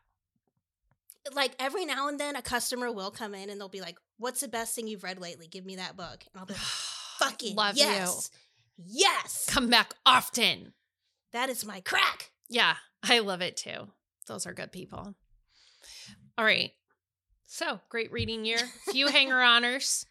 [1.34, 4.40] Like every now and then, a customer will come in and they'll be like, "What's
[4.40, 5.48] the best thing you've read lately?
[5.48, 6.62] Give me that book." And I'll be like,
[7.20, 8.32] "Fucking Love yes,
[8.78, 9.46] yes.
[9.50, 10.74] Come back often.
[11.34, 13.90] that is my crack." Yeah, I love it too.
[14.28, 15.16] Those are good people.
[16.38, 16.72] All right.
[17.46, 18.60] So great reading year.
[18.92, 20.06] Few hanger honors.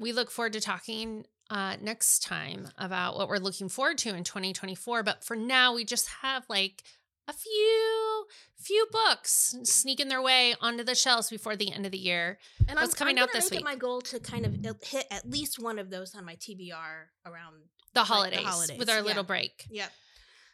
[0.00, 4.24] We look forward to talking uh, next time about what we're looking forward to in
[4.24, 5.02] 2024.
[5.02, 6.82] But for now, we just have like
[7.26, 11.98] a few few books sneaking their way onto the shelves before the end of the
[11.98, 12.38] year.
[12.66, 13.64] And What's I'm, coming I'm out this make it week?
[13.64, 17.54] my goal to kind of hit at least one of those on my TBR around.
[17.94, 19.02] The the holidays, holidays, with our yeah.
[19.02, 19.66] little break.
[19.70, 19.90] Yep.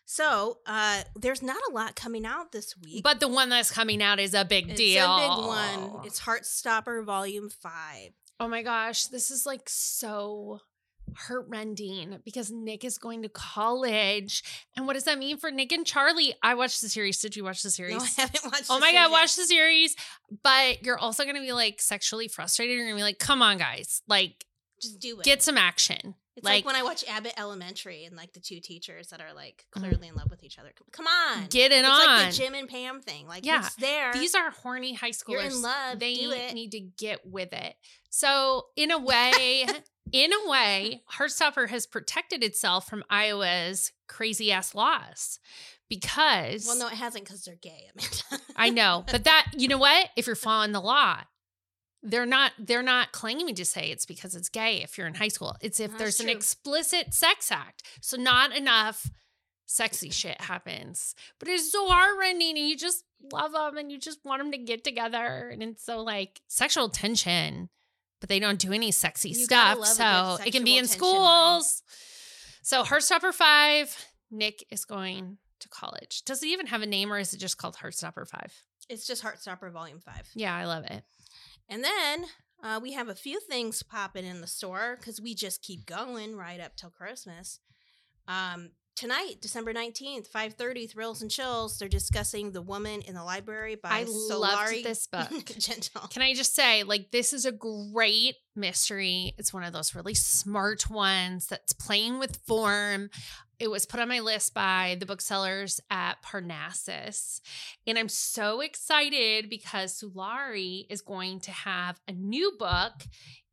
[0.06, 3.02] So uh there's not a lot coming out this week.
[3.02, 4.74] But the one that's coming out is a big deal.
[4.74, 5.14] it's deal.
[5.14, 6.06] a big one.
[6.06, 8.12] It's Heartstopper Volume Five.
[8.38, 10.60] Oh my gosh, this is like so
[11.16, 14.42] heartrending because Nick is going to college.
[14.76, 16.34] And what does that mean for Nick and Charlie?
[16.42, 17.20] I watched the series.
[17.20, 17.96] Did you watch the series?
[17.96, 18.66] No, I haven't watched.
[18.70, 19.96] Oh my series god, watch the series.
[20.42, 22.76] But you're also gonna be like sexually frustrated.
[22.76, 24.02] You're gonna be like, come on, guys.
[24.08, 24.44] Like,
[24.80, 25.24] Just do it.
[25.24, 26.14] get some action.
[26.36, 29.32] It's like, like, when I watch Abbott Elementary and like the two teachers that are
[29.32, 29.80] like mm-hmm.
[29.80, 30.70] clearly in love with each other.
[30.90, 32.06] Come on, Get it it's on.
[32.06, 33.28] like the Jim and Pam thing.
[33.28, 33.60] Like Yeah.
[33.60, 34.12] it's there.
[34.12, 35.28] These are horny high schoolers.
[35.28, 36.00] You're in love.
[36.00, 36.52] They do it.
[36.54, 37.76] need to get with it.
[38.10, 39.64] So, in a way,
[40.12, 45.38] in a way, Heartstopper has protected itself from Iowa's crazy ass laws
[45.88, 48.44] because well, no, it hasn't because they're gay, Amanda.
[48.56, 50.10] I know, but that you know what?
[50.16, 51.18] If you're following the law,
[52.02, 55.28] they're not they're not claiming to say it's because it's gay if you're in high
[55.28, 55.56] school.
[55.60, 57.82] It's if That's there's an explicit sex act.
[58.00, 59.10] So not enough
[59.66, 61.14] sexy shit happens.
[61.38, 64.58] But it's so heartrending and you just love them and you just want them to
[64.58, 67.70] get together and it's so like sexual tension,
[68.20, 69.84] but they don't do any sexy You stuff.
[69.86, 71.62] So it can be in tension line.
[71.62, 71.82] schools.
[72.62, 76.22] So Heartstopper 5, Nick is going to college.
[76.24, 78.52] Does it even have a name or is it just called Heartstopper 5?
[78.90, 80.28] it's just Heartstopper Volume Five.
[80.34, 81.04] Yeah, I love it.
[81.70, 82.26] And then
[82.62, 86.36] uh, we have a few things popping in the store because we just keep going
[86.36, 87.60] right up till Christmas.
[88.28, 91.78] Um, tonight, December nineteenth, five thirty, Thrills and Chills.
[91.78, 95.30] They're discussing "The Woman in the Library" by I loved this book.
[95.58, 96.08] Gentill.
[96.10, 99.34] Can I just say, like, this is a great mystery.
[99.38, 103.10] It's one of those really smart ones that's playing with form.
[103.58, 107.40] It was put on my list by the booksellers at Parnassus.
[107.86, 112.92] And I'm so excited because Sulari is going to have a new book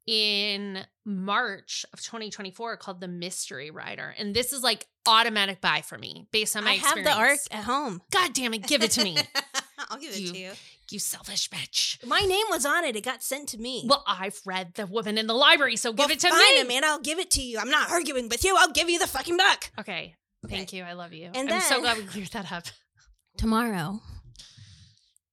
[0.08, 4.14] in March of 2024 called The Mystery Writer.
[4.18, 7.14] And this is like automatic buy for me based on my I have experience.
[7.16, 8.02] the arc at home.
[8.12, 9.18] God damn it, give it to me.
[9.89, 10.52] I'll give it You- to you.
[10.91, 12.06] you selfish bitch.
[12.06, 12.95] My name was on it.
[12.95, 13.86] It got sent to me.
[13.88, 16.62] Well, I've read The Woman in the Library, so give it to fine, me.
[16.62, 16.88] Amanda.
[16.88, 17.58] I'll give it to you.
[17.60, 18.56] I'm not arguing with you.
[18.58, 19.72] I'll give you the fucking book.
[19.80, 20.16] Okay.
[20.45, 20.56] Okay.
[20.56, 20.84] Thank you.
[20.84, 21.30] I love you.
[21.34, 22.66] And I'm so glad we cleared that up.
[23.38, 24.02] Tomorrow,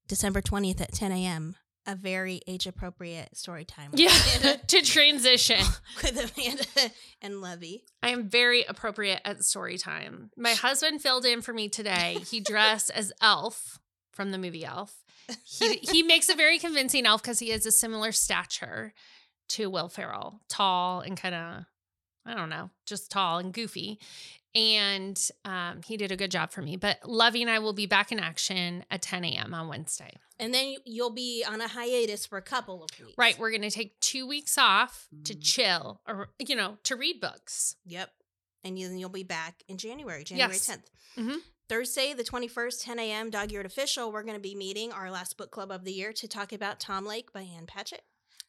[0.06, 1.56] December 20th at 10 a.m.,
[1.88, 3.90] a very age appropriate story time.
[3.94, 4.10] Yeah.
[4.68, 5.64] To transition.
[6.02, 7.84] with Amanda and Levy.
[8.02, 10.30] I am very appropriate at story time.
[10.36, 12.18] My husband filled in for me today.
[12.30, 13.78] He dressed as Elf
[14.12, 14.94] from the movie Elf.
[15.44, 18.94] He he makes a very convincing elf because he has a similar stature
[19.50, 21.64] to Will Ferrell, tall and kind of
[22.26, 23.98] I don't know, just tall and goofy.
[24.54, 26.76] And um, he did a good job for me.
[26.76, 29.54] But Lovey and I will be back in action at 10 a.m.
[29.54, 30.16] on Wednesday.
[30.38, 33.14] And then you- you'll be on a hiatus for a couple of weeks.
[33.18, 35.42] Right, we're gonna take two weeks off to Mm.
[35.42, 37.76] chill, or you know, to read books.
[37.86, 38.10] Yep.
[38.64, 40.66] And then you'll be back in January, January Yes.
[40.66, 40.90] 10th.
[41.16, 41.38] Mhm.
[41.68, 45.36] Thursday, the 21st, 10 a.m., Dog Eared Official, we're going to be meeting our last
[45.36, 48.04] book club of the year to talk about Tom Lake by Ann Patchett.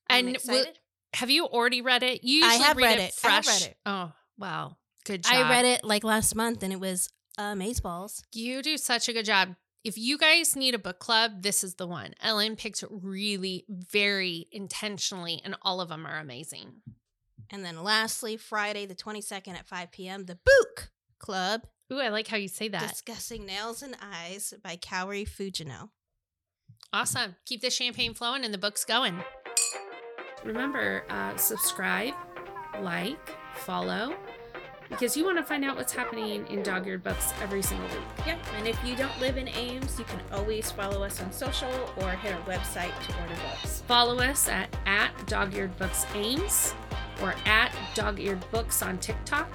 [0.09, 0.79] I'm And will- excited.
[1.15, 2.23] Have you already read it?
[2.23, 3.25] You I usually have read, read it it.
[3.25, 3.61] I have fresh.
[3.61, 3.77] read it.
[3.85, 4.77] Oh, wow.
[5.05, 5.33] Good job.
[5.33, 8.21] I read it like last month and it was amazeballs.
[8.33, 9.55] You do such a good job.
[9.83, 12.13] If you guys need a book club, this is the one.
[12.23, 16.81] Ellyn picked really very intentionally, and all of them are amazing.
[17.49, 22.27] And then lastly, Friday, the 22nd at 5 p.m., the Book Club, Ooh, I like
[22.27, 22.89] how you say that.
[22.89, 25.89] discussing Nails and Eyes by Kaori Fujino.
[26.91, 27.35] Awesome.
[27.45, 29.15] Keep the champagne flowing and the books going.
[30.43, 32.13] Remember, uh, subscribe,
[32.81, 33.17] like,
[33.55, 34.15] follow,
[34.89, 38.25] because you want to find out what's happening in Dog Eared Books every single week.
[38.25, 38.39] Yep.
[38.57, 42.11] And if you don't live in Ames, you can always follow us on social or
[42.11, 43.83] hit our website to order books.
[43.87, 46.73] Follow us at, at Dog Eared Books Ames
[47.21, 49.49] or at Dog Eared Books on TikTok.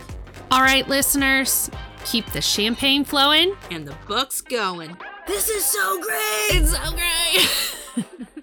[0.51, 1.71] All right, listeners,
[2.05, 3.57] keep the champagne flowing.
[3.71, 4.97] And the book's going.
[5.27, 6.63] This is so great!
[6.63, 8.27] It's so great.